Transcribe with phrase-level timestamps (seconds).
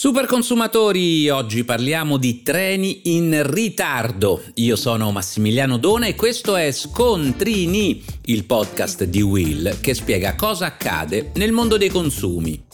[0.00, 4.44] Super consumatori, oggi parliamo di treni in ritardo.
[4.54, 10.66] Io sono Massimiliano Dona e questo è Scontrini, il podcast di Will che spiega cosa
[10.66, 12.67] accade nel mondo dei consumi.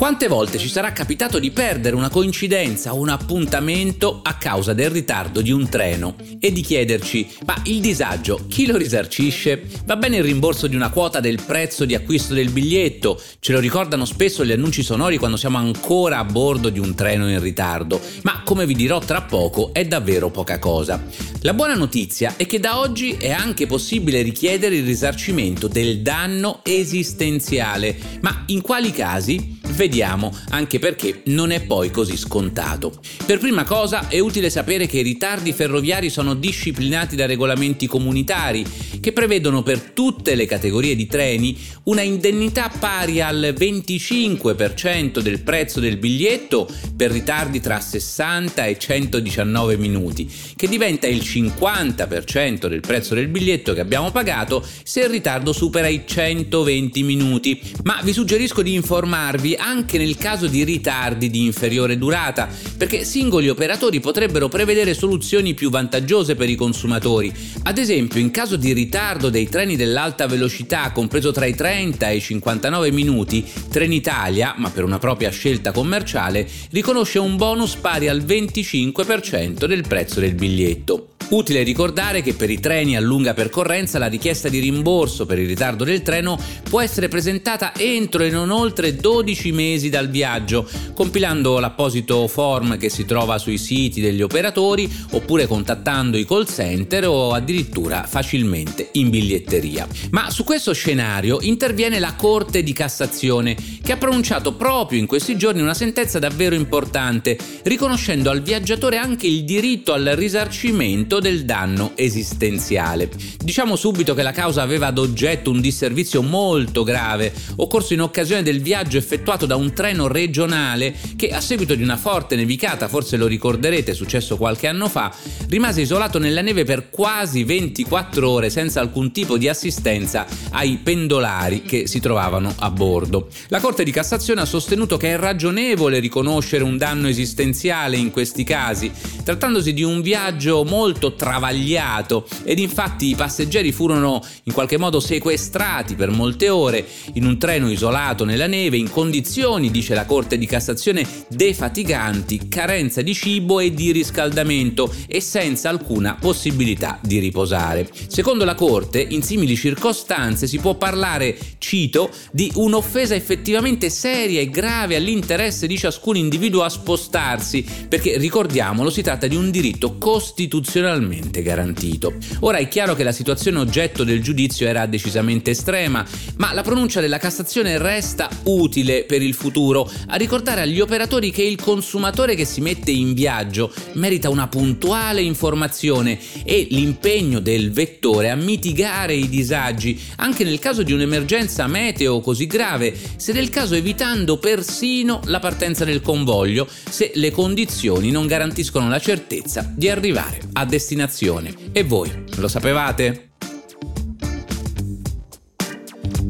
[0.00, 4.88] Quante volte ci sarà capitato di perdere una coincidenza o un appuntamento a causa del
[4.88, 9.62] ritardo di un treno e di chiederci ma il disagio chi lo risarcisce?
[9.84, 13.60] Va bene il rimborso di una quota del prezzo di acquisto del biglietto, ce lo
[13.60, 18.00] ricordano spesso gli annunci sonori quando siamo ancora a bordo di un treno in ritardo,
[18.22, 21.04] ma come vi dirò tra poco è davvero poca cosa.
[21.42, 26.60] La buona notizia è che da oggi è anche possibile richiedere il risarcimento del danno
[26.62, 29.59] esistenziale, ma in quali casi?
[29.70, 33.00] Vediamo, anche perché non è poi così scontato.
[33.24, 38.64] Per prima cosa è utile sapere che i ritardi ferroviari sono disciplinati da regolamenti comunitari
[39.00, 45.80] che prevedono per tutte le categorie di treni una indennità pari al 25% del prezzo
[45.80, 53.14] del biglietto per ritardi tra 60 e 119 minuti, che diventa il 50% del prezzo
[53.14, 57.60] del biglietto che abbiamo pagato se il ritardo supera i 120 minuti.
[57.84, 63.48] Ma vi suggerisco di informarvi anche nel caso di ritardi di inferiore durata, perché singoli
[63.48, 67.32] operatori potrebbero prevedere soluzioni più vantaggiose per i consumatori.
[67.64, 72.16] Ad esempio, in caso di ritardo dei treni dell'alta velocità, compreso tra i 30 e
[72.16, 78.22] i 59 minuti, Trenitalia, ma per una propria scelta commerciale, riconosce un bonus pari al
[78.22, 81.09] 25% del prezzo del biglietto.
[81.30, 85.46] Utile ricordare che per i treni a lunga percorrenza la richiesta di rimborso per il
[85.46, 86.36] ritardo del treno
[86.68, 92.88] può essere presentata entro e non oltre 12 mesi dal viaggio, compilando l'apposito form che
[92.88, 99.08] si trova sui siti degli operatori oppure contattando i call center o addirittura facilmente in
[99.08, 99.86] biglietteria.
[100.10, 105.36] Ma su questo scenario interviene la Corte di Cassazione che ha pronunciato proprio in questi
[105.36, 111.92] giorni una sentenza davvero importante, riconoscendo al viaggiatore anche il diritto al risarcimento del danno
[111.94, 113.08] esistenziale.
[113.38, 118.42] Diciamo subito che la causa aveva ad oggetto un disservizio molto grave, occorso in occasione
[118.42, 123.16] del viaggio effettuato da un treno regionale che a seguito di una forte nevicata, forse
[123.16, 125.14] lo ricorderete, successo qualche anno fa,
[125.48, 131.62] rimase isolato nella neve per quasi 24 ore senza alcun tipo di assistenza ai pendolari
[131.62, 133.28] che si trovavano a bordo.
[133.48, 138.44] La Corte di Cassazione ha sostenuto che è ragionevole riconoscere un danno esistenziale in questi
[138.44, 138.90] casi,
[139.22, 145.94] trattandosi di un viaggio molto travagliato ed infatti i passeggeri furono in qualche modo sequestrati
[145.94, 150.46] per molte ore in un treno isolato nella neve in condizioni, dice la Corte di
[150.46, 157.88] Cassazione, defatiganti, carenza di cibo e di riscaldamento e senza alcuna possibilità di riposare.
[158.08, 164.50] Secondo la Corte, in simili circostanze si può parlare, cito, di un'offesa effettivamente seria e
[164.50, 170.89] grave all'interesse di ciascun individuo a spostarsi, perché ricordiamolo, si tratta di un diritto costituzionalmente
[170.90, 172.14] legalmente garantito.
[172.40, 176.04] Ora è chiaro che la situazione oggetto del giudizio era decisamente estrema,
[176.36, 181.42] ma la pronuncia della Cassazione resta utile per il futuro a ricordare agli operatori che
[181.42, 188.30] il consumatore che si mette in viaggio merita una puntuale informazione e l'impegno del vettore
[188.30, 193.74] a mitigare i disagi anche nel caso di un'emergenza meteo così grave, se del caso
[193.74, 200.40] evitando persino la partenza del convoglio se le condizioni non garantiscono la certezza di arrivare
[200.54, 201.54] a destinazione destinazione.
[201.72, 203.32] E voi, lo sapevate?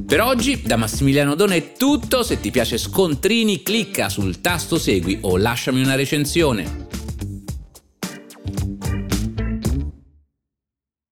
[0.05, 5.19] Per oggi da Massimiliano Dona è tutto, se ti piace Scontrini clicca sul tasto segui
[5.21, 6.89] o lasciami una recensione.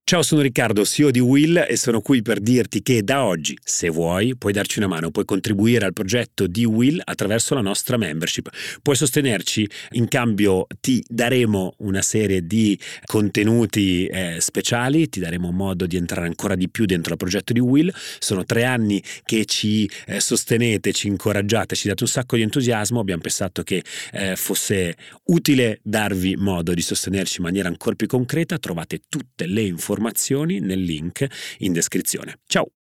[0.08, 3.90] Ciao, sono Riccardo, CEO di Will e sono qui per dirti che da oggi, se
[3.90, 8.48] vuoi, puoi darci una mano, puoi contribuire al progetto di Will attraverso la nostra membership.
[8.80, 15.86] Puoi sostenerci, in cambio ti daremo una serie di contenuti eh, speciali, ti daremo modo
[15.86, 17.92] di entrare ancora di più dentro il progetto di Will.
[18.18, 22.98] Sono tre anni che ci eh, sostenete, ci incoraggiate, ci date un sacco di entusiasmo.
[22.98, 28.56] Abbiamo pensato che eh, fosse utile darvi modo di sostenerci in maniera ancora più concreta.
[28.56, 31.26] Trovate tutte le informazioni informazioni nel link
[31.58, 32.40] in descrizione.
[32.46, 32.77] Ciao!